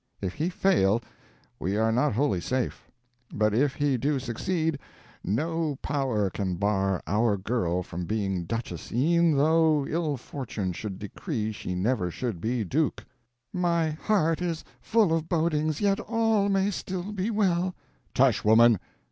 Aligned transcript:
If 0.19 0.33
he 0.33 0.49
fail, 0.49 0.99
we 1.59 1.77
are 1.77 1.91
not 1.91 2.13
wholly 2.13 2.41
safe; 2.41 2.89
but 3.31 3.53
if 3.53 3.75
he 3.75 3.97
do 3.97 4.17
succeed, 4.17 4.79
no 5.23 5.75
power 5.83 6.31
can 6.31 6.55
bar 6.55 7.03
our 7.05 7.37
girl 7.37 7.83
from 7.83 8.07
being 8.07 8.45
Duchess 8.45 8.91
e'en 8.91 9.37
though 9.37 9.85
ill 9.87 10.17
fortune 10.17 10.73
should 10.73 10.97
decree 10.97 11.51
she 11.51 11.75
never 11.75 12.09
should 12.09 12.41
be 12.41 12.63
Duke!" 12.63 13.05
"My 13.53 13.91
heart 13.91 14.41
is 14.41 14.65
full 14.81 15.13
of 15.13 15.29
bodings, 15.29 15.81
yet 15.81 15.99
all 15.99 16.49
may 16.49 16.71
still 16.71 17.11
be 17.11 17.29
well." 17.29 17.75
"Tush, 18.15 18.43
woman! 18.43 18.79